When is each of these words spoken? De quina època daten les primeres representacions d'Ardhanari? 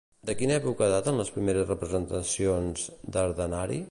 De 0.27 0.35
quina 0.37 0.53
època 0.61 0.87
daten 0.93 1.19
les 1.21 1.29
primeres 1.35 1.69
representacions 1.73 2.89
d'Ardhanari? 3.17 3.81